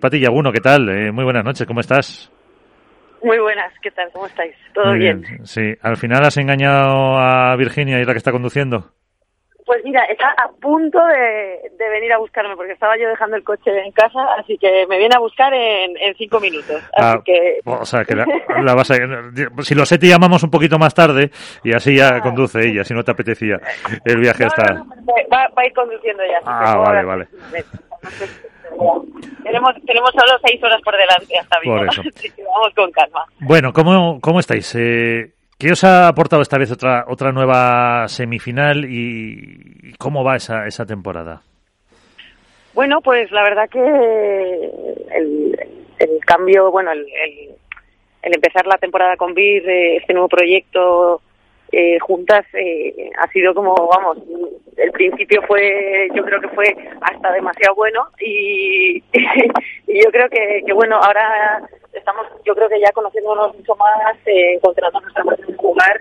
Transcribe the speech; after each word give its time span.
Pati 0.00 0.20
Yaguno, 0.20 0.52
¿qué 0.52 0.60
tal? 0.60 0.88
Eh, 0.90 1.10
muy 1.10 1.24
buenas 1.24 1.44
noches, 1.44 1.66
¿cómo 1.66 1.80
estás? 1.80 2.30
Muy 3.20 3.36
buenas, 3.40 3.72
¿qué 3.82 3.90
tal? 3.90 4.08
¿Cómo 4.12 4.26
estáis? 4.26 4.54
¿Todo 4.72 4.92
bien? 4.92 5.24
Sí, 5.42 5.74
al 5.82 5.96
final 5.96 6.24
has 6.24 6.36
engañado 6.36 7.18
a 7.18 7.56
Virginia 7.56 7.98
y 7.98 8.04
la 8.04 8.12
que 8.12 8.18
está 8.18 8.30
conduciendo. 8.30 8.92
Pues 9.66 9.82
mira, 9.82 10.04
está 10.04 10.28
a 10.38 10.48
punto 10.60 11.00
de, 11.04 11.88
venir 11.90 12.12
a 12.12 12.18
buscarme 12.18 12.54
porque 12.54 12.74
estaba 12.74 12.96
yo 12.96 13.08
dejando 13.08 13.36
el 13.36 13.42
coche 13.42 13.72
en 13.76 13.90
casa, 13.90 14.20
así 14.38 14.56
que 14.56 14.86
me 14.88 14.98
viene 14.98 15.16
a 15.16 15.18
buscar 15.18 15.52
en, 15.52 15.96
cinco 16.16 16.38
minutos. 16.38 16.76
Así 16.96 17.18
ah, 17.18 17.20
que... 17.24 17.58
O 17.64 17.84
sea, 17.84 18.04
que 18.04 18.14
la, 18.62 18.74
vas 18.76 18.92
a... 18.92 18.94
Si 19.64 19.74
lo 19.74 19.84
sé, 19.84 19.98
te 19.98 20.06
llamamos 20.06 20.44
un 20.44 20.50
poquito 20.50 20.78
más 20.78 20.94
tarde 20.94 21.32
y 21.64 21.74
así 21.74 21.96
ya 21.96 22.20
conduce 22.20 22.60
ella, 22.60 22.84
si 22.84 22.94
no 22.94 23.02
te 23.02 23.10
apetecía 23.10 23.56
el 24.04 24.20
viaje 24.20 24.44
hasta... 24.44 24.74
va, 24.74 25.50
a 25.56 25.66
ir 25.66 25.72
conduciendo 25.72 26.22
ya. 26.22 26.38
Ah, 26.44 26.76
vale, 26.76 27.04
vale. 27.04 27.28
Tenemos, 29.42 29.74
tenemos 29.86 30.10
solo 30.12 30.38
seis 30.44 30.62
horas 30.62 30.80
por 30.82 30.94
delante 30.96 31.38
hasta 31.38 31.60
vivo, 31.60 31.76
así 31.88 32.30
que 32.30 32.42
vamos 32.42 32.74
con 32.74 32.90
calma. 32.92 33.24
Bueno, 33.40 33.72
¿cómo, 33.72 34.20
cómo 34.20 34.40
estáis? 34.40 34.74
Eh, 34.76 35.32
¿Qué 35.58 35.72
os 35.72 35.82
ha 35.84 36.08
aportado 36.08 36.42
esta 36.42 36.58
vez 36.58 36.70
otra, 36.70 37.04
otra 37.08 37.32
nueva 37.32 38.06
semifinal 38.08 38.84
y 38.84 39.92
cómo 39.98 40.22
va 40.22 40.36
esa, 40.36 40.66
esa 40.66 40.86
temporada? 40.86 41.42
Bueno, 42.78 43.00
pues 43.00 43.28
la 43.32 43.42
verdad 43.42 43.68
que 43.68 43.80
el, 43.80 45.58
el 45.98 46.24
cambio, 46.24 46.70
bueno, 46.70 46.92
el, 46.92 47.06
el, 48.22 48.34
empezar 48.34 48.68
la 48.68 48.78
temporada 48.78 49.16
con 49.16 49.34
BIR, 49.34 49.68
eh, 49.68 49.96
este 49.96 50.12
nuevo 50.12 50.28
proyecto 50.28 51.20
eh, 51.78 51.96
juntas 52.00 52.44
eh, 52.54 53.08
ha 53.18 53.30
sido 53.30 53.54
como, 53.54 53.72
vamos, 53.72 54.18
el 54.76 54.90
principio 54.90 55.40
fue, 55.46 56.08
yo 56.12 56.24
creo 56.24 56.40
que 56.40 56.48
fue 56.48 56.66
hasta 57.00 57.30
demasiado 57.30 57.76
bueno 57.76 58.08
y, 58.18 59.00
yo 59.86 60.10
creo 60.10 60.28
que, 60.28 60.64
que, 60.66 60.72
bueno, 60.72 60.96
ahora 60.96 61.62
estamos, 61.92 62.26
yo 62.44 62.56
creo 62.56 62.68
que 62.68 62.80
ya 62.80 62.90
conociéndonos 62.90 63.54
mucho 63.54 63.76
más, 63.76 64.16
eh, 64.26 64.58
nuestra 64.60 64.90
jugar 65.56 66.00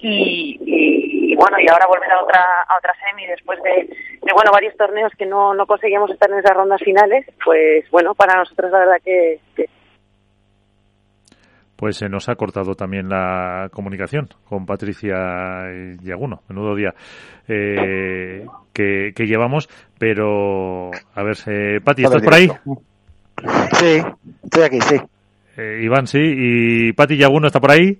y, 0.00 1.36
bueno, 1.36 1.60
y 1.60 1.68
ahora 1.68 1.86
volver 1.86 2.10
a 2.10 2.20
otra, 2.20 2.44
a 2.68 2.76
otra 2.76 2.92
semi 2.98 3.24
después 3.26 3.62
de, 3.62 3.88
bueno, 4.32 4.50
varios 4.52 4.76
torneos 4.76 5.12
que 5.16 5.26
no, 5.26 5.54
no 5.54 5.64
conseguíamos 5.66 6.10
estar 6.10 6.28
en 6.28 6.40
esas 6.40 6.56
rondas 6.56 6.82
finales, 6.82 7.24
pues 7.44 7.88
bueno, 7.92 8.16
para 8.16 8.34
nosotros 8.34 8.72
la 8.72 8.80
verdad 8.80 9.00
que 9.04 9.38
pues 11.76 11.96
se 11.96 12.08
nos 12.08 12.28
ha 12.28 12.36
cortado 12.36 12.74
también 12.74 13.08
la 13.08 13.68
comunicación 13.72 14.28
con 14.48 14.66
Patricia 14.66 15.16
Yaguno. 16.02 16.42
Menudo 16.48 16.74
día 16.74 16.94
eh, 17.48 18.46
que, 18.72 19.12
llevamos, 19.18 19.68
pero 19.98 20.90
a 21.14 21.22
ver, 21.22 21.36
eh, 21.46 21.80
Pati, 21.82 22.04
¿estás 22.04 22.22
por 22.22 22.34
ahí? 22.34 22.48
Sí, 23.72 24.02
estoy 24.44 24.62
aquí, 24.62 24.80
sí. 24.80 24.96
Eh, 25.56 25.80
Iván, 25.82 26.06
sí, 26.06 26.20
y 26.20 26.92
Pati 26.92 27.16
Yaguno 27.16 27.46
está 27.46 27.60
por 27.60 27.70
ahí. 27.70 27.98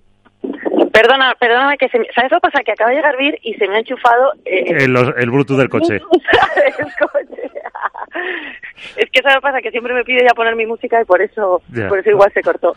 Perdona, 0.93 1.35
perdóname 1.39 1.77
que 1.77 1.89
se 1.89 1.99
me... 1.99 2.07
¿Sabes 2.15 2.31
lo 2.31 2.39
que 2.39 2.49
pasa? 2.49 2.63
Que 2.65 2.73
acaba 2.73 2.91
de 2.91 2.97
llegar 2.97 3.17
Vir 3.19 3.39
y 3.43 3.55
se 3.55 3.67
me 3.67 3.77
ha 3.77 3.79
enchufado... 3.81 4.33
Eh, 4.45 4.85
el, 4.85 4.97
el 4.97 5.31
Bluetooth 5.31 5.59
del 5.59 5.69
coche. 5.69 5.99
es 8.97 9.11
que 9.11 9.23
¿sabes 9.23 9.37
lo 9.37 9.41
que 9.41 9.47
pasa? 9.47 9.61
Que 9.61 9.71
siempre 9.71 9.95
me 9.95 10.05
pide 10.05 10.27
ya 10.27 10.35
poner 10.35 10.57
mi 10.57 10.67
música 10.67 11.01
y 11.01 11.05
por 11.05 11.21
eso, 11.23 11.63
por 11.89 11.99
eso 11.99 12.11
igual 12.11 12.33
se 12.33 12.43
cortó. 12.43 12.77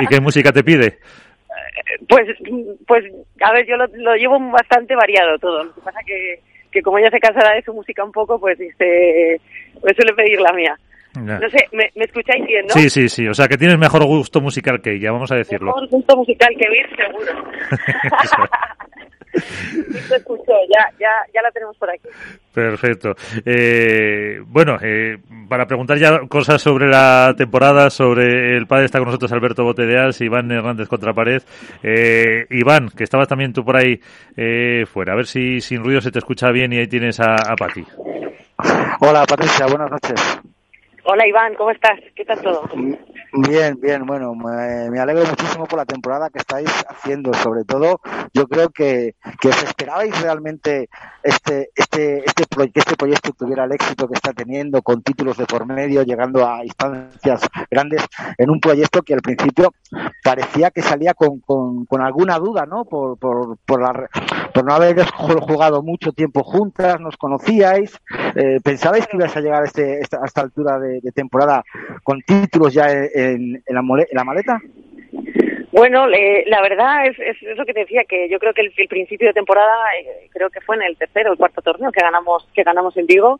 ¿Y 0.00 0.06
qué 0.06 0.20
música 0.20 0.52
te 0.52 0.62
pide? 0.62 0.98
Pues, 2.08 2.26
pues, 2.86 3.04
a 3.42 3.52
ver, 3.52 3.66
yo 3.66 3.76
lo, 3.76 3.86
lo 3.94 4.14
llevo 4.14 4.38
bastante 4.50 4.94
variado 4.94 5.38
todo. 5.38 5.64
Lo 5.64 5.74
que 5.74 5.80
pasa 5.80 6.00
que, 6.06 6.40
que 6.70 6.82
como 6.82 6.98
ella 6.98 7.10
se 7.10 7.20
cansará 7.20 7.54
de 7.54 7.62
su 7.62 7.72
música 7.72 8.04
un 8.04 8.12
poco, 8.12 8.38
pues 8.38 8.58
dice, 8.58 9.40
me 9.82 9.94
suele 9.94 10.14
pedir 10.14 10.40
la 10.40 10.52
mía. 10.52 10.76
No 11.14 11.50
sé, 11.50 11.68
¿me, 11.72 11.90
escucháis 11.96 12.46
bien, 12.46 12.66
no? 12.66 12.74
Sí, 12.74 12.90
sí, 12.90 13.08
sí. 13.08 13.26
O 13.26 13.34
sea, 13.34 13.48
que 13.48 13.56
tienes 13.56 13.78
mejor 13.78 14.04
gusto 14.04 14.40
musical 14.40 14.80
que 14.80 14.92
ella, 14.92 15.10
vamos 15.10 15.32
a 15.32 15.36
decirlo. 15.36 15.74
Mejor 15.74 15.88
gusto 15.88 16.16
musical 16.16 16.54
que 16.56 16.68
Vir, 16.68 16.96
seguro. 16.96 17.44
se 20.08 20.16
escuchó, 20.16 20.52
ya, 20.68 20.90
ya, 20.98 21.10
ya 21.34 21.42
la 21.42 21.50
tenemos 21.50 21.76
por 21.76 21.90
aquí. 21.90 22.08
Perfecto. 22.52 23.14
Eh, 23.44 24.40
bueno, 24.46 24.76
eh, 24.82 25.18
para 25.48 25.66
preguntar 25.66 25.98
ya 25.98 26.20
cosas 26.28 26.60
sobre 26.60 26.88
la 26.88 27.34
temporada, 27.36 27.90
sobre 27.90 28.56
el 28.56 28.66
padre 28.66 28.86
está 28.86 28.98
con 28.98 29.06
nosotros 29.06 29.32
Alberto 29.32 29.64
Botedeas, 29.64 30.20
Iván 30.20 30.50
Hernández 30.50 30.88
contra 30.88 31.12
pared. 31.12 31.42
Eh, 31.82 32.46
Iván, 32.50 32.90
que 32.90 33.04
estabas 33.04 33.28
también 33.28 33.52
tú 33.52 33.64
por 33.64 33.76
ahí 33.76 34.00
eh, 34.36 34.86
fuera, 34.86 35.12
a 35.12 35.16
ver 35.16 35.26
si 35.26 35.60
sin 35.60 35.82
ruido 35.84 36.00
se 36.00 36.10
te 36.10 36.18
escucha 36.18 36.50
bien 36.50 36.72
y 36.72 36.78
ahí 36.78 36.86
tienes 36.88 37.20
a, 37.20 37.34
a 37.34 37.56
Pati. 37.56 37.84
Hola 39.00 39.24
Patricia, 39.26 39.66
buenas 39.66 39.90
noches. 39.90 40.40
Hola 41.10 41.26
Iván, 41.26 41.54
¿cómo 41.54 41.70
estás? 41.70 41.98
¿Qué 42.14 42.22
tal 42.22 42.42
todo? 42.42 42.68
Bien, 43.32 43.78
bien, 43.80 44.04
bueno, 44.04 44.34
me, 44.34 45.00
alegro 45.00 45.24
muchísimo 45.24 45.64
por 45.66 45.78
la 45.78 45.86
temporada 45.86 46.28
que 46.28 46.38
estáis 46.38 46.68
haciendo, 46.86 47.32
sobre 47.32 47.64
todo 47.64 48.00
yo 48.34 48.46
creo 48.46 48.70
que, 48.70 49.14
que 49.40 49.48
os 49.48 49.62
esperabais 49.62 50.20
realmente 50.20 50.88
este, 51.22 51.70
este, 51.74 52.24
este, 52.24 52.46
que 52.70 52.80
este 52.80 52.96
proyecto 52.96 53.32
tuviera 53.32 53.64
el 53.64 53.72
éxito 53.72 54.08
que 54.08 54.14
está 54.14 54.32
teniendo, 54.32 54.82
con 54.82 55.02
títulos 55.02 55.36
de 55.36 55.46
por 55.46 55.66
medio, 55.66 56.02
llegando 56.02 56.46
a 56.46 56.64
instancias 56.64 57.42
grandes, 57.70 58.02
en 58.36 58.50
un 58.50 58.60
proyecto 58.60 59.02
que 59.02 59.14
al 59.14 59.20
principio 59.20 59.72
parecía 60.22 60.70
que 60.70 60.82
salía 60.82 61.14
con, 61.14 61.40
con, 61.40 62.00
alguna 62.00 62.38
duda, 62.38 62.66
¿no? 62.66 62.84
Por, 62.84 63.18
por, 63.18 63.58
por, 63.58 63.80
la, 63.80 64.08
por 64.52 64.64
no 64.64 64.74
haber 64.74 65.04
jugado 65.06 65.82
mucho 65.82 66.12
tiempo 66.12 66.42
juntas, 66.42 67.00
nos 67.00 67.16
conocíais, 67.16 67.92
eh, 68.34 68.60
¿pensabais 68.62 69.06
que 69.06 69.16
ibas 69.16 69.36
a 69.36 69.40
llegar 69.40 69.62
a, 69.62 69.66
este, 69.66 70.00
a 70.00 70.26
esta 70.26 70.40
altura 70.40 70.78
de, 70.78 71.00
temporada 71.12 71.64
con 72.02 72.20
títulos 72.22 72.72
ya 72.72 72.90
en, 72.90 73.62
la, 73.66 73.82
la 74.12 74.24
maleta? 74.24 74.60
Bueno, 75.78 76.08
la 76.08 76.60
verdad 76.60 77.06
es, 77.06 77.16
es, 77.20 77.56
lo 77.56 77.64
que 77.64 77.72
te 77.72 77.78
decía, 77.78 78.02
que 78.02 78.28
yo 78.28 78.40
creo 78.40 78.52
que 78.52 78.62
el, 78.62 78.88
principio 78.88 79.28
de 79.28 79.32
temporada, 79.32 79.76
eh, 79.96 80.28
creo 80.32 80.50
que 80.50 80.60
fue 80.60 80.74
en 80.74 80.82
el 80.82 80.96
tercero 80.96 81.30
o 81.30 81.32
el 81.34 81.38
cuarto 81.38 81.62
torneo 81.62 81.92
que 81.92 82.00
ganamos 82.00 82.48
que 82.52 82.64
ganamos 82.64 82.96
en 82.96 83.06
Vigo, 83.06 83.38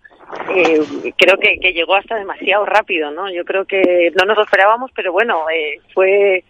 eh, 0.55 0.79
creo 1.17 1.37
que, 1.39 1.59
que, 1.59 1.73
llegó 1.73 1.97
hasta 1.97 2.15
demasiado 2.15 2.65
rápido, 2.65 3.11
¿no? 3.11 3.29
Yo 3.29 3.45
creo 3.45 3.65
que 3.65 4.13
no 4.17 4.25
nos 4.25 4.37
lo 4.37 4.45
esperábamos, 4.45 4.93
pero 4.95 5.11
bueno, 5.11 5.51
eh, 5.51 5.81
fue 5.93 6.45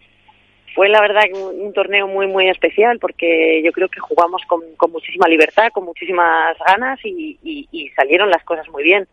fue 0.75 0.89
la 0.89 1.01
verdad 1.01 1.23
un, 1.33 1.73
torneo 1.73 2.07
muy 2.07 2.27
muy 2.27 2.47
especial 2.49 2.99
porque 2.99 3.63
yo 3.65 3.71
creo 3.71 3.89
que 3.89 3.99
jugamos 3.99 4.43
con, 4.45 4.61
con 4.77 4.91
muchísima 4.91 5.27
libertad, 5.27 5.71
con 5.73 5.85
muchísimas 5.85 6.55
ganas 6.67 6.99
y, 7.03 7.39
y, 7.41 7.67
y 7.71 7.89
salieron 7.95 8.29
las 8.29 8.43
cosas 8.43 8.69
muy 8.69 8.83
bien. 8.83 9.07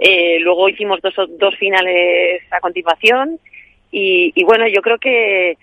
Eh, 0.00 0.40
luego 0.40 0.68
hicimos 0.68 1.00
dos, 1.00 1.14
dos 1.38 1.54
finales 1.58 2.42
a 2.50 2.58
continuación 2.58 3.38
y, 3.92 4.32
y 4.34 4.42
bueno, 4.42 4.66
yo 4.66 4.82
creo 4.82 4.98
que, 4.98 5.56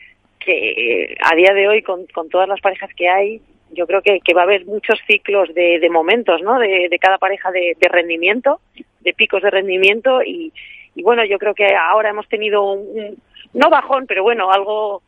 que 0.45 1.16
a 1.22 1.35
día 1.35 1.53
de 1.53 1.67
hoy 1.67 1.81
con, 1.81 2.06
con 2.07 2.29
todas 2.29 2.47
las 2.47 2.61
parejas 2.61 2.89
que 2.95 3.09
hay, 3.09 3.41
yo 3.72 3.88
creo 3.88 4.01
que, 4.01 4.19
que 4.22 4.33
va 4.33 4.41
a 4.41 4.45
haber 4.45 4.66
muchos 4.66 5.00
ciclos 5.07 5.53
de, 5.53 5.79
de 5.79 5.89
momentos, 5.89 6.41
¿no? 6.41 6.59
De, 6.59 6.88
de 6.89 7.00
cada 7.00 7.17
pareja 7.17 7.51
de, 7.51 7.75
de, 7.79 7.88
rendimiento, 7.89 8.59
de 9.01 9.13
picos 9.13 9.41
de 9.41 9.51
rendimiento 9.51 10.22
y, 10.23 10.53
y 10.95 11.03
bueno, 11.03 11.25
yo 11.25 11.38
creo 11.38 11.53
que 11.53 11.75
ahora 11.75 12.09
hemos 12.09 12.28
tenido 12.29 12.63
un, 12.63 13.17
no 13.53 13.69
bajón, 13.69 14.05
pero 14.07 14.23
bueno, 14.23 14.51
algo 14.51 15.01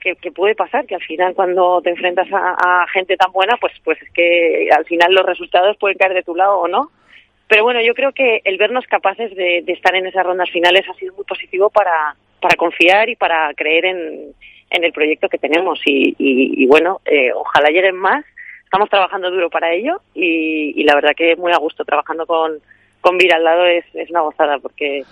que, 0.00 0.14
puede 0.32 0.54
pasar, 0.54 0.86
que 0.86 0.94
al 0.94 1.02
final 1.02 1.34
cuando 1.34 1.82
te 1.82 1.90
enfrentas 1.90 2.28
a, 2.32 2.82
a, 2.82 2.86
gente 2.88 3.16
tan 3.16 3.30
buena, 3.32 3.56
pues, 3.60 3.72
pues 3.84 4.00
es 4.00 4.10
que 4.12 4.68
al 4.74 4.84
final 4.86 5.12
los 5.12 5.26
resultados 5.26 5.76
pueden 5.76 5.98
caer 5.98 6.14
de 6.14 6.22
tu 6.22 6.34
lado 6.34 6.60
o 6.60 6.68
no. 6.68 6.90
Pero 7.46 7.64
bueno, 7.64 7.80
yo 7.82 7.94
creo 7.94 8.12
que 8.12 8.40
el 8.44 8.58
vernos 8.58 8.86
capaces 8.86 9.34
de, 9.34 9.64
estar 9.66 9.94
en 9.94 10.06
esas 10.06 10.24
rondas 10.24 10.50
finales 10.50 10.88
ha 10.88 10.94
sido 10.94 11.14
muy 11.14 11.24
positivo 11.24 11.70
para, 11.70 12.14
para 12.40 12.56
confiar 12.56 13.08
y 13.08 13.16
para 13.16 13.52
creer 13.54 13.86
en, 13.86 14.34
en 14.70 14.84
el 14.84 14.92
proyecto 14.92 15.28
que 15.28 15.38
tenemos. 15.38 15.80
Y, 15.84 16.14
y, 16.18 16.66
bueno, 16.66 17.00
eh, 17.04 17.30
ojalá 17.34 17.68
lleguen 17.70 17.96
más. 17.96 18.24
Estamos 18.64 18.90
trabajando 18.90 19.30
duro 19.30 19.48
para 19.48 19.72
ello 19.72 20.00
y, 20.14 20.78
y, 20.78 20.84
la 20.84 20.94
verdad 20.94 21.12
que 21.16 21.36
muy 21.36 21.52
a 21.52 21.58
gusto 21.58 21.84
trabajando 21.84 22.26
con, 22.26 22.58
con 23.00 23.16
Vira 23.16 23.36
al 23.36 23.44
lado 23.44 23.64
es, 23.64 23.84
es 23.94 24.10
una 24.10 24.20
gozada 24.20 24.58
porque 24.58 25.04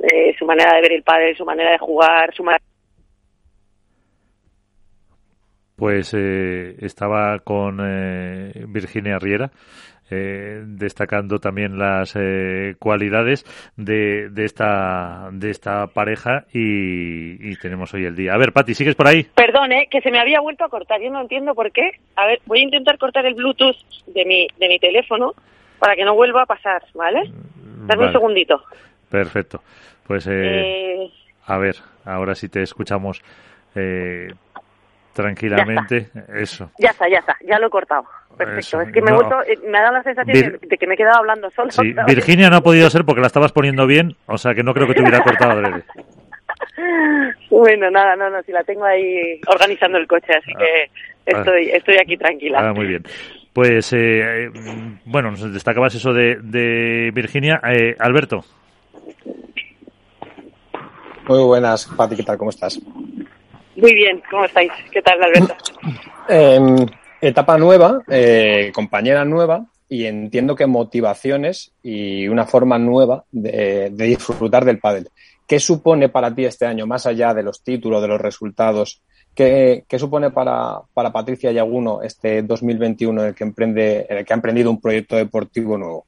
eh, 0.00 0.34
su 0.36 0.44
manera 0.44 0.74
de 0.74 0.80
ver 0.82 0.92
el 0.92 1.02
padre, 1.04 1.36
su 1.36 1.44
manera 1.44 1.70
de 1.70 1.78
jugar, 1.78 2.34
su 2.34 2.42
manera 2.42 2.64
pues 5.76 6.14
eh, 6.14 6.74
estaba 6.80 7.38
con 7.40 7.78
eh, 7.82 8.64
Virginia 8.66 9.18
Riera 9.18 9.50
eh, 10.10 10.62
destacando 10.64 11.38
también 11.38 11.78
las 11.78 12.14
eh, 12.16 12.76
cualidades 12.78 13.44
de, 13.76 14.28
de, 14.30 14.44
esta 14.44 15.30
de 15.32 15.50
esta 15.50 15.88
pareja 15.88 16.44
y, 16.52 17.50
y, 17.50 17.56
tenemos 17.56 17.92
hoy 17.94 18.04
el 18.04 18.14
día. 18.14 18.34
A 18.34 18.38
ver, 18.38 18.52
Pati, 18.52 18.74
¿sigues 18.74 18.94
por 18.94 19.08
ahí? 19.08 19.24
Perdón, 19.34 19.72
¿eh? 19.72 19.88
que 19.90 20.00
se 20.00 20.10
me 20.10 20.20
había 20.20 20.40
vuelto 20.40 20.64
a 20.64 20.68
cortar. 20.68 21.00
Yo 21.00 21.10
no 21.10 21.20
entiendo 21.20 21.54
por 21.54 21.72
qué. 21.72 21.90
A 22.14 22.26
ver, 22.26 22.40
voy 22.46 22.60
a 22.60 22.64
intentar 22.64 22.98
cortar 22.98 23.26
el 23.26 23.34
Bluetooth 23.34 23.76
de 24.06 24.24
mi, 24.24 24.46
de 24.58 24.68
mi 24.68 24.78
teléfono 24.78 25.32
para 25.78 25.96
que 25.96 26.04
no 26.04 26.14
vuelva 26.14 26.42
a 26.42 26.46
pasar, 26.46 26.82
¿vale? 26.94 27.30
Dame 27.86 28.06
un 28.06 28.12
segundito. 28.12 28.62
Perfecto. 29.10 29.60
Pues, 30.06 30.26
eh, 30.30 31.10
a 31.46 31.58
ver, 31.58 31.76
ahora 32.04 32.34
sí 32.34 32.48
te 32.48 32.62
escuchamos 32.62 33.22
tranquilamente. 35.16 36.10
Eso. 36.34 36.70
Ya 36.78 36.90
está, 36.90 37.08
ya 37.08 37.18
está, 37.18 37.36
ya 37.44 37.58
lo 37.58 37.66
he 37.66 37.70
cortado. 37.70 38.04
Perfecto. 38.36 38.82
es 38.82 38.92
que 38.92 39.00
me, 39.00 39.10
eh, 39.12 39.58
me 39.66 39.78
ha 39.78 39.82
dado 39.82 39.94
la 39.94 40.02
sensación 40.02 40.58
de 40.60 40.76
que 40.76 40.86
me 40.86 40.94
he 40.94 40.96
quedado 40.96 41.20
hablando 41.20 41.50
solo. 41.50 41.70
Sí, 41.70 41.94
Virginia 42.06 42.50
no 42.50 42.56
ha 42.56 42.60
podido 42.60 42.90
ser 42.90 43.04
porque 43.04 43.22
la 43.22 43.28
estabas 43.28 43.52
poniendo 43.52 43.86
bien, 43.86 44.14
o 44.26 44.36
sea 44.36 44.54
que 44.54 44.62
no 44.62 44.74
creo 44.74 44.86
que 44.86 44.94
te 44.94 45.00
hubiera 45.00 45.22
cortado 45.22 45.52
adrede. 45.52 45.84
Bueno, 47.48 47.90
nada, 47.90 48.16
no, 48.16 48.28
no, 48.28 48.42
si 48.42 48.52
la 48.52 48.62
tengo 48.64 48.84
ahí 48.84 49.40
organizando 49.46 49.96
el 49.96 50.06
coche, 50.06 50.32
así 50.36 50.52
que 50.52 50.90
ah. 51.32 51.38
estoy, 51.38 51.70
estoy 51.70 51.96
aquí 51.96 52.16
tranquila. 52.16 52.58
Ah, 52.60 52.72
muy 52.74 52.86
bien. 52.86 53.02
Pues, 53.52 53.92
eh, 53.94 54.50
bueno, 55.06 55.30
nos 55.30 55.52
destacabas 55.52 55.94
eso 55.94 56.12
de, 56.12 56.36
de 56.42 57.10
Virginia. 57.14 57.60
Eh, 57.64 57.96
Alberto. 57.98 58.44
Muy 61.28 61.42
buenas, 61.44 61.86
Pati, 61.86 62.16
¿qué 62.16 62.22
tal? 62.22 62.36
¿Cómo 62.36 62.50
estás? 62.50 62.78
Muy 63.76 63.94
bien, 63.94 64.22
¿cómo 64.30 64.44
estáis? 64.44 64.72
¿Qué 64.90 65.02
tal, 65.02 65.22
Alberto? 65.22 65.54
Em, 66.28 66.84
etapa 67.20 67.56
nueva, 67.56 68.02
eh, 68.08 68.72
compañera 68.74 69.24
nueva 69.24 69.64
y 69.88 70.06
entiendo 70.06 70.56
que 70.56 70.66
motivaciones 70.66 71.72
y 71.84 72.26
una 72.26 72.46
forma 72.46 72.80
nueva 72.80 73.24
de, 73.30 73.90
disfrutar 73.90 74.64
del 74.64 74.80
pádel. 74.80 75.08
¿Qué 75.46 75.60
supone 75.60 76.08
para 76.08 76.34
ti 76.34 76.44
este 76.44 76.66
año, 76.66 76.84
más 76.84 77.06
allá 77.06 77.32
de 77.32 77.44
los 77.44 77.62
títulos, 77.62 78.02
de 78.02 78.08
los 78.08 78.20
resultados? 78.20 79.02
¿Qué, 79.36 79.84
supone 79.96 80.30
para, 80.30 80.80
para 80.92 81.12
Patricia 81.12 81.52
Yaguno 81.52 82.02
este 82.02 82.42
2021 82.42 83.20
en 83.20 83.28
el 83.28 83.34
que 83.36 83.44
emprende, 83.44 84.06
en 84.08 84.18
el 84.18 84.24
que 84.24 84.32
ha 84.32 84.36
emprendido 84.36 84.70
un 84.70 84.80
proyecto 84.80 85.14
deportivo 85.14 85.78
nuevo? 85.78 86.06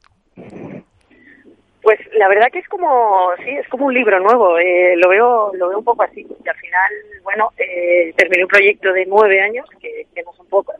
Pues 1.81 1.99
la 2.13 2.27
verdad 2.27 2.51
que 2.51 2.59
es 2.59 2.67
como, 2.67 3.31
sí, 3.43 3.51
es 3.51 3.67
como 3.69 3.85
un 3.85 3.93
libro 3.93 4.19
nuevo. 4.19 4.57
Eh, 4.59 4.95
lo 4.97 5.09
veo, 5.09 5.51
lo 5.53 5.69
veo 5.69 5.79
un 5.79 5.85
poco 5.85 6.03
así. 6.03 6.21
Y 6.21 6.49
al 6.49 6.55
final, 6.57 6.91
bueno, 7.23 7.51
eh, 7.57 8.13
terminé 8.17 8.43
un 8.43 8.49
proyecto 8.49 8.91
de 8.91 9.05
nueve 9.05 9.41
años, 9.41 9.65
que, 9.79 10.05
no 10.25 10.33
son 10.33 10.47
pocos. 10.47 10.75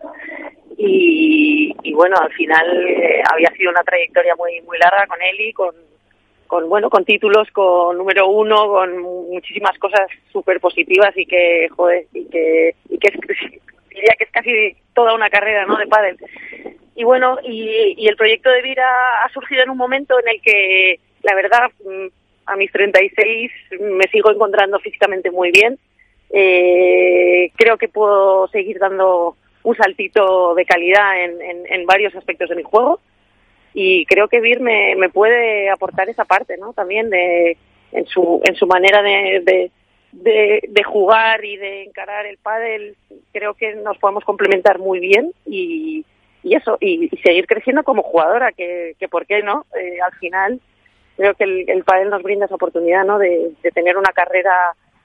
Y, 0.78 1.94
bueno, 1.94 2.16
al 2.18 2.32
final 2.32 2.88
eh, 2.88 3.22
había 3.32 3.50
sido 3.52 3.72
una 3.72 3.84
trayectoria 3.84 4.36
muy, 4.36 4.62
muy 4.62 4.78
larga 4.78 5.06
con 5.08 5.22
Eli, 5.22 5.52
con, 5.52 6.70
bueno, 6.70 6.90
con 6.90 7.04
títulos, 7.04 7.50
con 7.52 7.98
número 7.98 8.28
uno, 8.28 8.68
con 8.68 8.98
muchísimas 9.00 9.78
cosas 9.80 10.08
súper 10.32 10.60
positivas 10.60 11.16
y 11.18 11.26
que, 11.26 11.68
joder, 11.70 12.06
y 12.14 12.26
que, 12.30 12.76
y 12.90 12.98
que 12.98 13.10
diría 13.90 14.16
que 14.18 14.24
es 14.24 14.32
casi 14.32 14.78
toda 14.94 15.14
una 15.14 15.30
carrera, 15.30 15.66
¿no? 15.66 15.78
De 15.78 15.88
pádel 15.88 16.18
y 17.00 17.06
bueno, 17.06 17.38
y, 17.42 18.06
el 18.10 18.18
proyecto 18.18 18.50
de 18.50 18.62
Vira 18.62 19.24
ha 19.24 19.30
surgido 19.30 19.64
en 19.64 19.70
un 19.70 19.78
momento 19.78 20.20
en 20.20 20.28
el 20.36 20.42
que, 20.42 21.00
la 21.24 21.34
verdad, 21.34 21.72
mm, 21.82 22.08
a 22.46 22.58
mis 22.58 22.70
36 22.74 23.50
me 23.80 24.04
sigo 24.12 24.30
encontrando 24.30 24.80
físicamente 24.80 25.32
muy 25.32 25.50
bien. 25.50 25.80
Eh, 26.30 27.52
creo 27.56 27.78
que 27.78 27.88
puedo 27.88 28.50
seguir 28.50 28.80
dando 28.80 29.38
un 29.64 29.78
saltito 29.78 30.54
de 30.56 30.66
calidad 30.66 31.24
en, 31.24 31.86
varios 31.86 32.14
aspectos 32.16 32.50
de 32.50 32.58
mi 32.58 32.64
juego 32.64 33.00
y 33.74 34.06
creo 34.06 34.28
que 34.28 34.42
Vir 34.42 34.60
me, 34.60 34.98
me, 34.98 35.08
puede 35.08 35.70
aportar 35.70 36.10
esa 36.10 36.26
parte, 36.26 36.58
¿no? 36.58 36.74
También 36.74 37.10
de 37.10 37.56
en 37.94 38.06
su 38.08 38.42
en 38.44 38.56
su 38.56 38.68
manera 38.68 39.02
de, 39.02 39.72
de, 40.12 40.62
de, 40.68 40.84
jugar 40.84 41.46
y 41.46 41.56
de 41.56 41.84
encarar 41.84 42.26
el 42.26 42.38
pádel, 42.40 42.98
creo 43.32 43.54
que 43.54 43.76
nos 43.76 43.98
podemos 44.00 44.26
complementar 44.26 44.80
muy 44.80 45.00
bien 45.00 45.32
y, 45.46 46.06
y 46.44 46.56
eso, 46.56 46.78
y, 46.80 47.10
seguir 47.24 47.48
creciendo 47.48 47.84
como 47.84 48.04
jugadora, 48.04 48.52
que, 48.52 48.96
que 49.00 49.08
por 49.08 49.26
qué 49.26 49.44
no, 49.44 49.66
eh, 49.80 50.00
al 50.02 50.14
final 50.14 50.60
creo 51.18 51.34
que 51.34 51.44
el, 51.44 51.70
el 51.70 51.84
pádel 51.84 52.10
nos 52.10 52.24
brinda 52.24 52.46
esa 52.46 52.56
oportunidad, 52.56 53.04
¿no? 53.04 53.18
De, 53.20 53.52
de 53.62 53.72
tener 53.72 53.98
una 53.98 54.14
carrera 54.14 54.54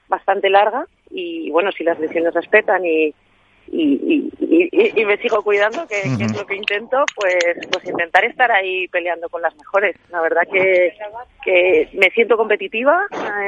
bastante 0.07 0.49
larga 0.49 0.85
y 1.09 1.49
bueno, 1.51 1.71
si 1.71 1.83
las 1.83 1.99
lesiones 1.99 2.33
respetan 2.33 2.85
y, 2.85 3.13
y, 3.67 4.29
y, 4.39 5.01
y, 5.01 5.05
me 5.05 5.17
sigo 5.17 5.41
cuidando, 5.41 5.85
que, 5.87 6.01
es 6.01 6.37
lo 6.37 6.45
que 6.45 6.55
intento, 6.55 7.03
pues, 7.15 7.35
pues 7.71 7.85
intentar 7.85 8.23
estar 8.25 8.51
ahí 8.51 8.87
peleando 8.89 9.27
con 9.29 9.41
las 9.41 9.55
mejores. 9.55 9.95
La 10.11 10.21
verdad 10.21 10.43
que, 10.51 10.93
que 11.43 11.89
me 11.93 12.09
siento 12.11 12.37
competitiva 12.37 13.01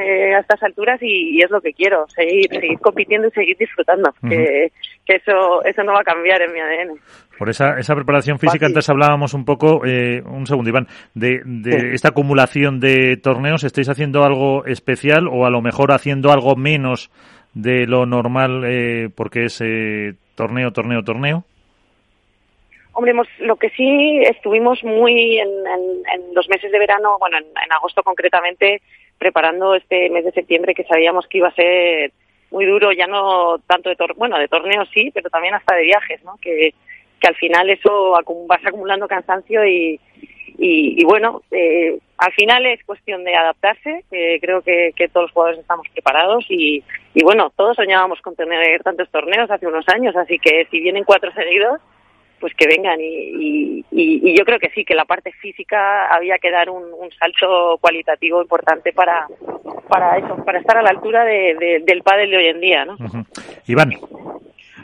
eh, 0.04 0.34
a 0.34 0.40
estas 0.40 0.62
alturas 0.62 0.98
y, 1.02 1.40
es 1.42 1.50
lo 1.50 1.60
que 1.60 1.72
quiero, 1.72 2.06
seguir, 2.08 2.48
seguir 2.50 2.78
compitiendo 2.80 3.28
y 3.28 3.30
seguir 3.30 3.56
disfrutando, 3.56 4.12
que, 4.28 4.72
que 5.06 5.16
eso, 5.16 5.64
eso 5.64 5.82
no 5.84 5.92
va 5.92 6.00
a 6.00 6.04
cambiar 6.04 6.42
en 6.42 6.52
mi 6.52 6.60
ADN. 6.60 7.00
Por 7.38 7.48
esa, 7.48 7.78
esa 7.78 7.94
preparación 7.94 8.40
física, 8.40 8.66
antes 8.66 8.88
hablábamos 8.90 9.32
un 9.32 9.44
poco, 9.44 9.86
eh, 9.86 10.22
un 10.26 10.46
segundo 10.46 10.70
Iván, 10.70 10.88
de, 11.14 11.40
de 11.44 11.94
esta 11.94 12.08
acumulación 12.08 12.80
de 12.80 13.16
torneos, 13.16 13.62
¿estáis 13.62 13.88
haciendo 13.88 14.24
algo 14.24 14.64
especial 14.66 15.28
o 15.28 15.46
a 15.46 15.50
lo 15.50 15.62
mejor 15.62 15.92
haciendo 15.92 16.32
algo 16.32 16.56
menos 16.56 17.12
de 17.54 17.86
lo 17.86 18.06
normal 18.06 18.64
eh, 18.66 19.08
porque 19.14 19.44
es 19.44 19.60
eh, 19.60 20.14
torneo, 20.34 20.72
torneo, 20.72 21.02
torneo? 21.02 21.44
Hombre, 22.92 23.14
lo 23.40 23.56
que 23.56 23.70
sí 23.70 24.22
estuvimos 24.24 24.82
muy 24.82 25.38
en, 25.38 25.48
los 26.34 26.48
meses 26.48 26.72
de 26.72 26.78
verano, 26.78 27.16
bueno, 27.20 27.38
en, 27.38 27.72
agosto 27.72 28.02
concretamente, 28.02 28.82
preparando 29.18 29.76
este 29.76 30.10
mes 30.10 30.24
de 30.24 30.32
septiembre 30.32 30.74
que 30.74 30.82
sabíamos 30.82 31.26
que 31.28 31.38
iba 31.38 31.48
a 31.48 31.54
ser 31.54 32.12
muy 32.50 32.66
duro, 32.66 32.90
ya 32.90 33.06
no 33.06 33.58
tanto 33.68 33.90
de 33.90 33.96
bueno, 34.16 34.36
de 34.38 34.48
torneos 34.48 34.88
sí, 34.92 35.10
pero 35.14 35.30
también 35.30 35.54
hasta 35.54 35.76
de 35.76 35.82
viajes, 35.82 36.24
¿no? 36.24 36.38
Que, 36.40 36.74
que 37.20 37.28
al 37.28 37.36
final 37.36 37.70
eso 37.70 38.12
vas 38.48 38.66
acumulando 38.66 39.06
cansancio 39.06 39.64
y, 39.64 40.00
y, 40.60 41.04
bueno, 41.04 41.42
eh, 41.52 41.98
al 42.16 42.32
final 42.32 42.66
es 42.66 42.82
cuestión 42.84 43.22
de 43.22 43.36
adaptarse. 43.36 44.04
creo 44.10 44.60
que, 44.62 44.92
todos 45.12 45.26
los 45.26 45.32
jugadores 45.32 45.60
estamos 45.60 45.86
preparados 45.92 46.44
y, 46.48 46.82
y, 47.14 47.22
bueno, 47.22 47.52
todos 47.54 47.76
soñábamos 47.76 48.20
con 48.20 48.34
tener 48.34 48.82
tantos 48.82 49.08
torneos 49.10 49.50
hace 49.50 49.66
unos 49.68 49.88
años, 49.88 50.16
así 50.16 50.38
que 50.38 50.66
si 50.70 50.80
vienen 50.80 51.04
cuatro 51.04 51.32
seguidos, 51.32 51.80
pues 52.40 52.54
que 52.54 52.66
vengan. 52.66 52.98
Y, 53.00 53.84
y, 53.90 54.36
yo 54.36 54.44
creo 54.44 54.58
que 54.58 54.70
sí, 54.70 54.84
que 54.84 54.94
la 54.94 55.04
parte 55.04 55.32
física 55.32 56.08
había 56.08 56.38
que 56.38 56.50
dar 56.50 56.70
un, 56.70 56.88
salto 57.18 57.78
cualitativo 57.80 58.42
importante 58.42 58.92
para, 58.92 59.26
para 59.88 60.18
eso, 60.18 60.36
para 60.44 60.58
estar 60.58 60.76
a 60.76 60.82
la 60.82 60.90
altura 60.90 61.24
de, 61.24 61.82
del 61.84 62.02
pádel 62.02 62.30
de 62.30 62.36
hoy 62.36 62.46
en 62.46 62.60
día, 62.60 62.84
¿no? 62.84 62.96
Iván. 63.66 63.92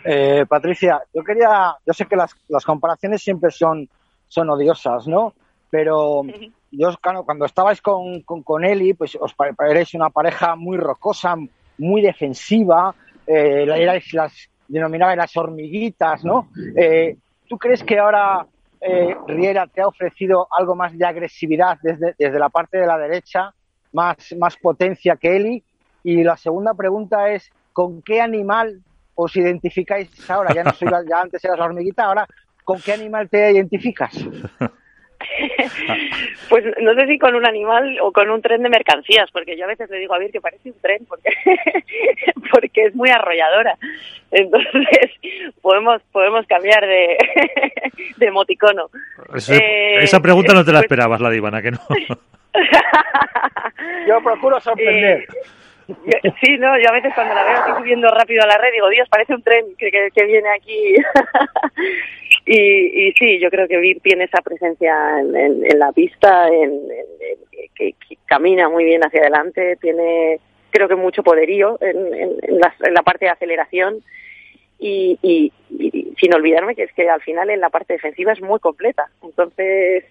Eh, 0.05 0.45
Patricia, 0.49 1.01
yo 1.15 1.23
quería, 1.25 1.75
yo 1.87 1.93
sé 1.93 2.07
que 2.07 2.17
las, 2.17 2.35
las 2.49 2.65
comparaciones 2.65 3.23
siempre 3.23 3.51
son, 3.51 3.89
son 4.29 4.51
odiosas, 4.51 5.09
¿no? 5.09 5.35
Pero 5.75 6.23
yo, 6.71 6.95
cuando 7.27 7.47
estabais 7.47 7.83
con, 7.83 8.21
con, 8.23 8.65
Eli, 8.65 8.95
pues 8.95 9.19
os 9.21 9.35
parecéis 9.35 9.95
una 9.95 10.09
pareja 10.09 10.55
muy 10.55 10.77
rocosa, 10.77 11.35
muy 11.79 12.01
defensiva, 12.01 12.95
eh, 13.27 13.67
erais 13.67 14.15
las, 14.15 14.33
denominabais 14.69 15.17
las 15.19 15.37
hormiguitas, 15.37 16.25
¿no? 16.25 16.49
Eh, 16.77 17.17
¿Tú 17.49 17.59
crees 17.59 17.83
que 17.83 17.99
ahora 17.99 18.47
eh, 18.81 19.17
Riera 19.27 19.67
te 19.67 19.81
ha 19.81 19.89
ofrecido 19.89 20.47
algo 20.57 20.77
más 20.77 20.97
de 20.97 21.05
agresividad 21.05 21.77
desde, 21.83 22.15
desde 22.17 22.39
la 22.39 22.51
parte 22.51 22.79
de 22.79 22.87
la 22.87 22.97
derecha, 22.97 23.53
más, 23.93 24.33
más 24.39 24.57
potencia 24.57 25.17
que 25.17 25.35
Eli? 25.35 25.65
Y 26.05 26.23
la 26.23 26.37
segunda 26.37 26.73
pregunta 26.75 27.33
es, 27.33 27.51
¿con 27.73 28.01
qué 28.01 28.21
animal 28.21 28.81
os 29.17 29.35
identificáis 29.35 30.31
ahora? 30.31 30.55
Ya 30.55 30.63
no 30.63 30.73
soy 30.73 30.89
ya 30.89 31.21
antes 31.21 31.45
eras 31.45 31.59
la 31.59 31.65
hormiguita, 31.65 32.05
ahora 32.05 32.29
¿con 32.63 32.81
qué 32.81 32.93
animal 32.93 33.29
te 33.29 33.51
identificas? 33.51 34.15
pues 36.49 36.65
no 36.81 36.95
sé 36.95 37.07
si 37.07 37.19
con 37.19 37.35
un 37.35 37.47
animal 37.47 37.99
o 38.01 38.13
con 38.13 38.31
un 38.31 38.41
tren 38.43 38.63
de 38.63 38.69
mercancías, 38.69 39.31
porque 39.33 39.57
yo 39.57 39.65
a 39.65 39.69
veces 39.69 39.89
le 39.91 39.99
digo 39.99 40.15
a 40.15 40.19
Vir 40.19 40.31
que 40.31 40.41
parece 40.41 40.71
un 40.71 40.81
tren, 40.81 41.05
porque, 41.07 41.31
porque 42.53 42.87
es 42.87 42.95
muy 42.95 43.11
arrolladora. 43.11 43.77
Entonces, 44.31 45.11
podemos, 45.63 46.03
podemos 46.13 46.47
cambiar 46.47 46.87
de, 46.87 47.17
de 48.17 48.27
emoticono. 48.27 48.91
Eh, 49.51 49.99
esa 50.01 50.21
pregunta 50.21 50.53
no 50.53 50.65
te 50.65 50.73
la 50.73 50.79
pues 50.79 50.85
esperabas, 50.85 51.21
la 51.21 51.31
divana, 51.31 51.63
que 51.63 51.71
no. 51.71 51.81
yo 54.07 54.23
procuro 54.23 54.61
sorprender. 54.61 55.21
Eh, 55.21 55.27
Sí, 55.87 56.57
no, 56.59 56.79
yo 56.79 56.89
a 56.89 56.93
veces 56.93 57.13
cuando 57.15 57.35
la 57.35 57.45
veo 57.45 57.57
así 57.59 57.73
subiendo 57.79 58.09
rápido 58.11 58.43
a 58.43 58.47
la 58.47 58.59
red 58.59 58.73
digo, 58.73 58.89
Dios, 58.89 59.09
parece 59.09 59.35
un 59.35 59.43
tren 59.43 59.67
que, 59.77 59.91
que, 59.91 60.25
viene 60.25 60.49
aquí. 60.49 60.95
y, 62.47 63.09
y 63.09 63.13
sí, 63.13 63.39
yo 63.39 63.51
creo 63.51 63.69
que 63.69 63.79
Vir 63.79 64.01
tiene 64.01 64.25
esa 64.25 64.41
presencia 64.41 65.21
en, 65.21 65.79
la 65.79 65.93
pista, 65.93 66.49
en, 66.49 66.81
que, 67.75 67.95
camina 68.27 68.69
muy 68.69 68.85
bien 68.85 69.05
hacia 69.05 69.21
adelante, 69.21 69.77
tiene 69.81 70.41
creo 70.71 70.89
que 70.89 70.97
mucho 70.97 71.23
poderío 71.23 71.79
en, 71.81 72.59
la, 72.59 72.75
en 72.81 72.95
la 72.95 73.03
parte 73.03 73.27
de 73.27 73.31
aceleración. 73.31 74.03
Y, 74.79 75.19
y, 75.23 75.53
sin 76.21 76.35
olvidarme 76.35 76.75
que 76.75 76.85
es 76.85 76.93
que 76.93 77.09
al 77.09 77.23
final 77.23 77.49
en 77.51 77.61
la 77.61 77.71
parte 77.71 77.95
defensiva 77.95 78.33
es 78.33 78.41
muy 78.41 78.59
completa. 78.59 79.09
Entonces, 79.23 80.05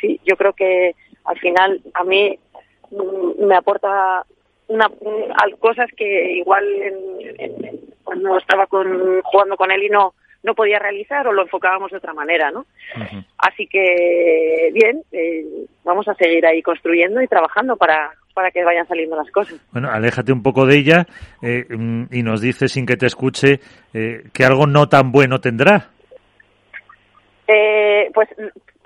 sí, 0.00 0.20
yo 0.24 0.36
creo 0.36 0.52
que 0.52 0.94
al 1.24 1.38
final 1.38 1.80
a 1.94 2.04
mí 2.04 2.38
mm, 2.90 3.44
me 3.44 3.56
aporta 3.56 4.24
una, 4.70 4.88
cosas 5.58 5.90
que 5.96 6.32
igual 6.32 6.64
cuando 8.04 8.38
estaba 8.38 8.66
con, 8.66 9.20
jugando 9.22 9.56
con 9.56 9.70
él 9.70 9.82
y 9.82 9.88
no, 9.88 10.14
no 10.42 10.54
podía 10.54 10.78
realizar 10.78 11.26
o 11.26 11.32
lo 11.32 11.42
enfocábamos 11.42 11.90
de 11.90 11.98
otra 11.98 12.14
manera, 12.14 12.50
¿no? 12.50 12.66
Así 13.38 13.66
que, 13.66 14.70
bien, 14.72 15.02
eh, 15.12 15.44
vamos 15.84 16.08
a 16.08 16.14
seguir 16.14 16.46
ahí 16.46 16.62
construyendo 16.62 17.20
y 17.20 17.26
trabajando 17.26 17.76
para, 17.76 18.12
para 18.32 18.50
que 18.50 18.64
vayan 18.64 18.86
saliendo 18.86 19.16
las 19.16 19.30
cosas. 19.30 19.60
Bueno, 19.72 19.90
aléjate 19.90 20.32
un 20.32 20.42
poco 20.42 20.66
de 20.66 20.76
ella 20.76 21.06
eh, 21.42 21.64
mm, 21.68 22.04
y 22.10 22.22
nos 22.22 22.40
dice 22.40 22.68
sin 22.68 22.86
que 22.86 22.96
te 22.96 23.06
escuche 23.06 23.60
eh, 23.92 24.24
que 24.32 24.44
algo 24.44 24.66
no 24.66 24.88
tan 24.88 25.12
bueno 25.12 25.40
tendrá. 25.40 25.90
Pues 28.14 28.28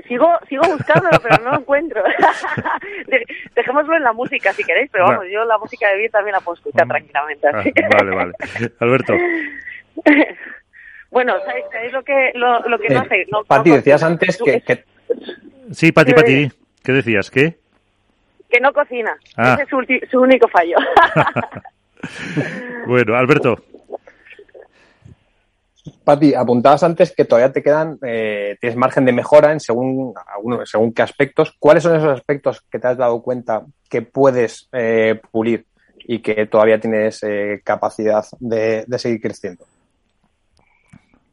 sigo 0.08 0.28
sigo 0.48 0.62
buscándolo, 0.62 1.18
pero 1.22 1.42
no 1.44 1.50
lo 1.52 1.58
encuentro. 1.58 2.02
Dejémoslo 3.54 3.96
en 3.96 4.02
la 4.02 4.12
música 4.12 4.52
si 4.52 4.64
queréis, 4.64 4.90
pero 4.90 5.06
vamos, 5.06 5.26
yo 5.30 5.44
la 5.44 5.58
música 5.58 5.88
de 5.90 5.98
bien 5.98 6.10
también 6.10 6.32
la 6.32 6.40
puedo 6.40 6.56
escuchar 6.56 6.86
mm. 6.86 6.88
tranquilamente. 6.88 7.48
Ah, 7.48 7.88
vale, 7.92 8.14
vale. 8.14 8.32
Alberto. 8.80 9.14
bueno, 11.10 11.34
¿sabéis, 11.44 11.92
lo 11.92 12.02
que, 12.02 12.32
lo, 12.34 12.60
lo 12.60 12.78
que 12.78 12.88
no 12.88 13.00
hace? 13.00 13.26
No, 13.30 13.44
Pati, 13.44 13.70
decías 13.70 14.02
antes 14.02 14.40
que, 14.42 14.60
que... 14.60 14.84
Sí, 15.72 15.92
Pati, 15.92 16.12
Pati, 16.12 16.48
¿qué 16.82 16.92
decías? 16.92 17.30
¿Qué? 17.30 17.56
Que 18.50 18.60
no 18.60 18.72
cocina. 18.72 19.16
Ah. 19.36 19.54
Ese 19.54 19.62
es 19.62 19.68
su, 19.68 20.08
su 20.10 20.20
único 20.20 20.48
fallo. 20.48 20.76
bueno, 22.86 23.16
Alberto. 23.16 23.56
Pati, 26.04 26.34
apuntabas 26.34 26.82
antes 26.82 27.14
que 27.14 27.26
todavía 27.26 27.52
te 27.52 27.62
quedan, 27.62 27.98
eh, 28.06 28.56
tienes 28.58 28.76
margen 28.76 29.04
de 29.04 29.12
mejora 29.12 29.52
en 29.52 29.60
según, 29.60 30.14
según 30.64 30.94
qué 30.94 31.02
aspectos. 31.02 31.54
¿Cuáles 31.58 31.82
son 31.82 31.94
esos 31.94 32.08
aspectos 32.08 32.62
que 32.70 32.78
te 32.78 32.88
has 32.88 32.96
dado 32.96 33.22
cuenta 33.22 33.66
que 33.90 34.00
puedes 34.00 34.68
eh, 34.72 35.20
pulir 35.30 35.66
y 35.98 36.20
que 36.20 36.46
todavía 36.46 36.80
tienes 36.80 37.22
eh, 37.22 37.60
capacidad 37.62 38.24
de, 38.40 38.86
seguir 38.96 39.20
creciendo? 39.20 39.66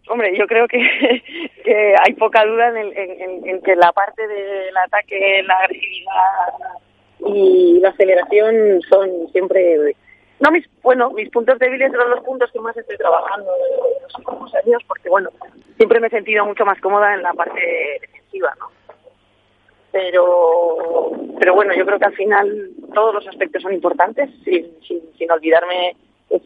Hombre, 0.10 0.38
yo 0.38 0.46
creo 0.48 0.68
que, 0.68 0.80
que 1.64 1.96
hay 1.98 2.14
poca 2.16 2.46
duda 2.46 2.78
en, 2.78 3.48
en, 3.48 3.62
que 3.62 3.76
la 3.78 3.94
parte 3.94 4.28
del 4.28 4.76
ataque, 4.76 5.44
la 5.44 5.56
agresividad 5.60 6.54
y 7.26 7.80
la 7.80 7.90
aceleración 7.90 8.82
son 8.90 9.10
siempre 9.32 9.96
no 10.42 10.52
mis 10.52 10.68
bueno 10.82 11.12
mis 11.12 11.30
puntos 11.30 11.58
débiles 11.60 11.92
son 11.92 12.10
los 12.10 12.22
puntos 12.22 12.52
que 12.52 12.60
más 12.60 12.76
estoy 12.76 12.98
trabajando 12.98 13.50
en 13.56 14.04
los 14.04 14.18
últimos 14.18 14.54
años 14.56 14.84
porque 14.88 15.10
bueno 15.10 15.30
siempre 15.78 16.00
me 16.00 16.08
he 16.08 16.10
sentido 16.10 16.46
mucho 16.46 16.66
más 16.66 16.80
cómoda 16.82 17.14
en 17.14 17.22
la 17.22 17.34
parte 17.34 17.62
defensiva 18.02 18.54
no 18.60 18.68
pero 19.92 21.12
pero 21.40 21.54
bueno 21.54 21.74
yo 21.76 21.86
creo 21.86 22.00
que 22.00 22.06
al 22.06 22.16
final 22.16 22.70
todos 22.94 23.14
los 23.14 23.28
aspectos 23.28 23.62
son 23.62 23.74
importantes 23.74 24.30
sin, 24.44 24.76
sin, 24.84 25.32
olvidarme 25.32 25.96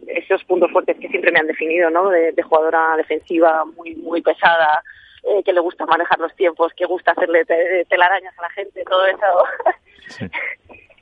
esos 0.08 0.44
puntos 0.44 0.72
fuertes 0.72 0.98
que 1.00 1.08
siempre 1.08 1.32
me 1.32 1.40
han 1.40 1.48
definido 1.48 1.90
no 1.90 2.10
de, 2.10 2.34
jugadora 2.44 2.98
defensiva 2.98 3.64
muy 3.78 3.96
muy 3.96 4.22
pesada 4.22 4.84
eh, 5.24 5.42
que 5.44 5.54
le 5.54 5.62
gusta 5.62 5.86
manejar 5.86 6.20
los 6.20 6.36
tiempos 6.36 6.74
que 6.76 6.86
gusta 6.86 7.12
hacerle 7.12 7.46
telarañas 7.88 8.38
a 8.38 8.42
la 8.42 8.50
gente 8.50 8.84
todo 8.84 9.06
eso 9.06 10.30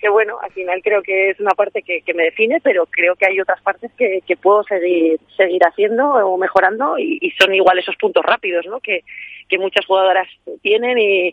que 0.03 0.09
bueno, 0.09 0.37
al 0.41 0.51
final 0.51 0.81
creo 0.83 1.01
que 1.01 1.29
es 1.29 1.39
una 1.39 1.51
parte 1.51 1.81
que, 1.81 2.03
me 2.13 2.23
define, 2.23 2.59
pero 2.61 2.85
creo 2.87 3.15
que 3.15 3.25
hay 3.25 3.39
otras 3.39 3.61
partes 3.61 3.89
que, 3.97 4.21
puedo 4.41 4.61
seguir 4.63 5.17
seguir 5.37 5.61
haciendo 5.65 6.05
o 6.05 6.37
mejorando 6.37 6.99
y, 6.99 7.31
son 7.39 7.55
igual 7.55 7.79
esos 7.79 7.95
puntos 7.95 8.21
rápidos, 8.25 8.65
¿no? 8.65 8.81
Que, 8.81 9.05
que 9.47 9.57
muchas 9.57 9.85
jugadoras 9.85 10.27
tienen 10.61 10.97
y, 10.99 11.31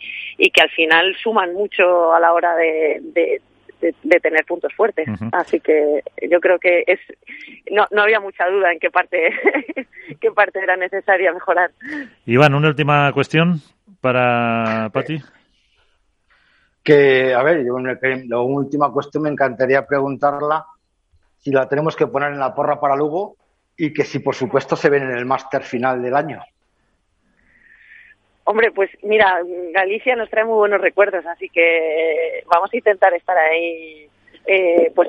que 0.51 0.61
al 0.63 0.71
final 0.71 1.17
suman 1.21 1.53
mucho 1.53 2.15
a 2.15 2.21
la 2.21 2.33
hora 2.33 2.55
de, 2.55 3.01
de, 3.81 4.21
tener 4.21 4.45
puntos 4.45 4.73
fuertes. 4.75 5.09
Así 5.33 5.59
que 5.59 6.05
yo 6.31 6.39
creo 6.39 6.61
que 6.61 6.85
es 6.87 7.01
no, 7.73 7.89
no 7.91 8.03
había 8.03 8.21
mucha 8.21 8.49
duda 8.49 8.71
en 8.71 8.79
qué 8.79 8.91
parte 8.93 9.35
qué 10.21 10.31
parte 10.31 10.61
era 10.61 10.77
necesaria 10.77 11.33
mejorar. 11.33 11.73
Iván, 12.25 12.55
una 12.55 12.69
última 12.69 13.11
cuestión 13.11 13.61
para 14.01 14.91
Pati 14.93 15.19
que, 16.83 17.35
a 17.35 17.43
ver, 17.43 17.65
yo 17.65 17.77
la 17.79 18.41
última 18.41 18.93
cuestión 18.93 19.25
me 19.25 19.31
encantaría 19.31 19.87
preguntarla 19.87 20.65
si 21.39 21.51
la 21.51 21.69
tenemos 21.69 21.97
que 21.97 22.07
poner 22.07 22.33
en 22.33 22.39
la 22.39 22.55
porra 22.55 22.81
para 22.81 22.97
Lugo 22.97 23.37
y 23.77 23.93
que 23.93 24.05
si, 24.05 24.19
por 24.19 24.35
supuesto, 24.35 24.77
se 24.77 24.91
ven 24.91 25.05
en 25.05 25.17
el 25.17 25.25
máster 25.25 25.63
final 25.63 26.03
del 26.03 26.15
año. 26.15 26.43
Hombre, 28.45 28.73
pues 28.73 28.91
mira, 29.03 29.39
Galicia 29.73 30.17
nos 30.17 30.29
trae 30.29 30.45
muy 30.45 30.57
buenos 30.57 30.81
recuerdos, 30.81 31.25
así 31.27 31.49
que 31.49 32.43
vamos 32.47 32.71
a 32.73 32.77
intentar 32.77 33.15
estar 33.15 33.39
ahí, 33.39 34.09
eh, 34.47 34.91
pues 34.95 35.09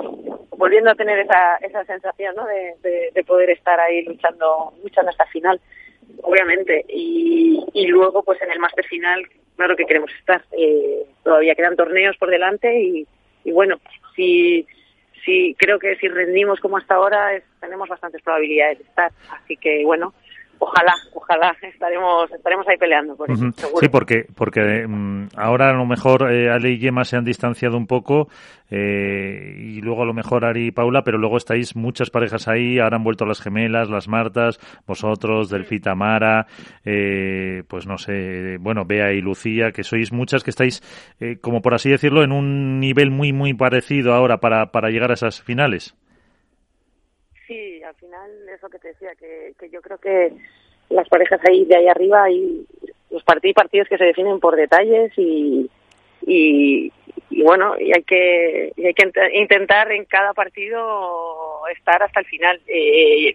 volviendo 0.55 0.91
a 0.91 0.95
tener 0.95 1.19
esa, 1.19 1.55
esa 1.57 1.83
sensación, 1.85 2.35
¿no? 2.35 2.45
De, 2.45 3.11
de, 3.13 3.23
poder 3.23 3.49
estar 3.49 3.79
ahí 3.79 4.03
luchando, 4.03 4.73
luchando 4.83 5.09
hasta 5.09 5.25
final, 5.25 5.59
obviamente. 6.23 6.85
Y, 6.89 7.87
luego, 7.87 8.23
pues 8.23 8.41
en 8.41 8.51
el 8.51 8.59
máster 8.59 8.85
final, 8.85 9.25
claro 9.55 9.75
que 9.75 9.85
queremos 9.85 10.11
estar. 10.19 10.43
Eh, 10.57 11.03
todavía 11.23 11.55
quedan 11.55 11.75
torneos 11.75 12.17
por 12.17 12.29
delante 12.29 12.81
y, 12.81 13.05
bueno, 13.51 13.79
si, 14.15 14.65
si 15.25 15.55
creo 15.57 15.79
que 15.79 15.95
si 15.97 16.07
rendimos 16.07 16.59
como 16.59 16.77
hasta 16.77 16.95
ahora 16.95 17.41
tenemos 17.59 17.89
bastantes 17.89 18.21
probabilidades 18.21 18.79
de 18.79 18.83
estar. 18.85 19.11
Así 19.31 19.57
que 19.57 19.83
bueno, 19.85 20.13
ojalá, 20.61 20.93
ojalá 21.13 21.55
estaremos 21.61 22.31
estaremos 22.31 22.67
ahí 22.67 22.77
peleando 22.77 23.15
por 23.15 23.29
eso. 23.29 23.51
Sí, 23.79 23.89
porque 23.89 24.25
porque 24.35 24.87
mm, 24.87 25.29
ahora 25.35 25.71
a 25.71 25.73
lo 25.73 25.85
mejor 25.85 26.31
eh, 26.31 26.49
Ale 26.49 26.71
y 26.71 26.79
Gemma 26.79 27.03
se 27.03 27.17
han 27.17 27.25
distanciado 27.25 27.77
un 27.77 27.87
poco 27.87 28.27
eh, 28.69 29.55
y 29.57 29.81
luego 29.81 30.03
a 30.03 30.05
lo 30.05 30.13
mejor 30.13 30.45
Ari 30.45 30.67
y 30.67 30.71
Paula, 30.71 31.03
pero 31.03 31.17
luego 31.17 31.37
estáis 31.37 31.75
muchas 31.75 32.09
parejas 32.09 32.47
ahí, 32.47 32.79
ahora 32.79 32.97
han 32.97 33.03
vuelto 33.03 33.25
las 33.25 33.41
gemelas, 33.41 33.89
las 33.89 34.07
Martas, 34.07 34.59
vosotros, 34.87 35.49
Delfita 35.49 35.93
Mara, 35.93 36.47
eh, 36.85 37.63
pues 37.67 37.85
no 37.85 37.97
sé, 37.97 38.57
bueno, 38.59 38.85
Bea 38.85 39.11
y 39.11 39.21
Lucía, 39.21 39.71
que 39.71 39.83
sois 39.83 40.13
muchas 40.13 40.43
que 40.43 40.51
estáis, 40.51 40.81
eh, 41.19 41.37
como 41.41 41.61
por 41.61 41.73
así 41.73 41.89
decirlo, 41.89 42.23
en 42.23 42.31
un 42.31 42.79
nivel 42.79 43.11
muy, 43.11 43.33
muy 43.33 43.53
parecido 43.53 44.13
ahora 44.13 44.37
para, 44.37 44.71
para 44.71 44.89
llegar 44.89 45.11
a 45.11 45.15
esas 45.15 45.41
finales. 45.41 45.95
Final 48.11 48.49
eso 48.53 48.69
que 48.69 48.77
te 48.77 48.89
decía, 48.89 49.11
que, 49.15 49.53
yo 49.69 49.81
creo 49.81 49.97
que 49.97 50.33
las 50.89 51.07
parejas 51.07 51.39
ahí 51.47 51.63
de 51.63 51.77
ahí 51.77 51.87
arriba 51.87 52.29
y 52.29 52.67
los 53.09 53.23
partidos 53.23 53.55
partidos 53.55 53.87
que 53.87 53.97
se 53.97 54.03
definen 54.03 54.41
por 54.41 54.57
detalles 54.57 55.13
y, 55.15 55.69
y, 56.23 56.91
bueno, 57.41 57.79
y 57.79 57.93
hay 57.95 58.03
que, 58.03 58.73
y 58.75 58.85
hay 58.85 58.93
que 58.93 59.09
intentar 59.35 59.93
en 59.93 60.03
cada 60.03 60.33
partido 60.33 61.65
estar 61.73 62.03
hasta 62.03 62.19
el 62.19 62.25
final. 62.25 62.59
Eh, 62.67 63.33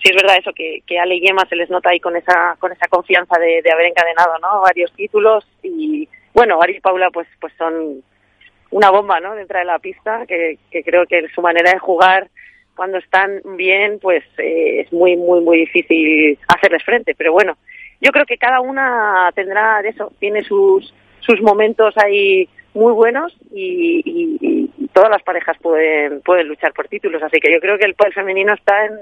sí 0.00 0.08
es 0.08 0.14
verdad 0.14 0.36
eso, 0.38 0.52
que, 0.52 0.84
que 0.86 1.00
Ale 1.00 1.16
y 1.16 1.20
Gemma 1.20 1.44
se 1.48 1.56
les 1.56 1.68
nota 1.68 1.90
ahí 1.90 1.98
con 1.98 2.14
esa, 2.14 2.54
con 2.60 2.70
esa 2.70 2.86
confianza 2.86 3.40
de, 3.40 3.60
de 3.60 3.72
haber 3.72 3.86
encadenado 3.86 4.38
¿no? 4.38 4.60
varios 4.60 4.92
títulos 4.92 5.44
y 5.64 6.08
bueno, 6.32 6.62
Ari 6.62 6.78
Paula 6.78 7.10
pues, 7.10 7.26
pues 7.40 7.52
son 7.58 8.04
una 8.70 8.90
bomba 8.90 9.18
¿no? 9.18 9.34
dentro 9.34 9.58
de 9.58 9.64
la 9.64 9.80
pista, 9.80 10.26
que, 10.26 10.58
que 10.70 10.84
creo 10.84 11.06
que 11.06 11.26
su 11.34 11.42
manera 11.42 11.72
de 11.72 11.80
jugar 11.80 12.28
cuando 12.76 12.98
están 12.98 13.40
bien, 13.56 13.98
pues 14.00 14.24
eh, 14.38 14.80
es 14.80 14.92
muy, 14.92 15.16
muy, 15.16 15.40
muy 15.40 15.58
difícil 15.58 16.38
hacerles 16.48 16.82
frente. 16.84 17.14
Pero 17.16 17.32
bueno, 17.32 17.56
yo 18.00 18.10
creo 18.10 18.24
que 18.26 18.38
cada 18.38 18.60
una 18.60 19.30
tendrá 19.34 19.80
eso, 19.80 20.12
tiene 20.18 20.42
sus, 20.42 20.94
sus 21.20 21.40
momentos 21.40 21.94
ahí 21.96 22.48
muy 22.74 22.92
buenos 22.92 23.36
y, 23.52 24.70
todas 24.94 25.10
las 25.10 25.22
parejas 25.22 25.56
pueden, 25.62 26.20
pueden 26.20 26.48
luchar 26.48 26.72
por 26.74 26.86
títulos. 26.86 27.22
Así 27.22 27.40
que 27.40 27.50
yo 27.50 27.60
creo 27.60 27.78
que 27.78 27.86
el 27.86 27.94
poder 27.94 28.12
femenino 28.12 28.52
está 28.52 28.84
en, 28.84 28.98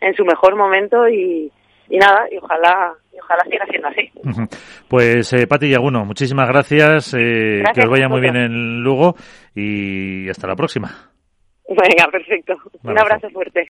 en 0.00 0.14
su 0.14 0.24
mejor 0.24 0.56
momento 0.56 1.08
y, 1.08 1.52
y 1.90 1.98
nada, 1.98 2.26
y 2.30 2.38
ojalá, 2.38 2.94
y 3.12 3.18
ojalá 3.18 3.44
siga 3.44 3.66
siendo 3.66 3.88
así. 3.88 4.10
Pues 4.88 5.32
eh, 5.32 5.46
Pati 5.46 5.68
Yaguno, 5.68 6.04
muchísimas 6.04 6.48
gracias, 6.48 7.14
eh, 7.14 7.62
que 7.74 7.82
os 7.82 7.90
vaya 7.90 8.08
muy 8.08 8.20
bien 8.20 8.36
en 8.36 8.80
Lugo 8.82 9.14
y 9.54 10.28
hasta 10.28 10.48
la 10.48 10.56
próxima. 10.56 11.09
Venga, 11.70 12.10
perfecto. 12.10 12.58
Un 12.82 12.98
abrazo 12.98 13.30
fuerte. 13.30 13.58